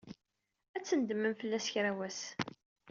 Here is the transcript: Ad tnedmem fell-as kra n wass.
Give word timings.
Ad 0.75 0.83
tnedmem 0.83 1.33
fell-as 1.39 1.67
kra 1.73 1.91
n 1.93 1.95
wass. 1.97 2.19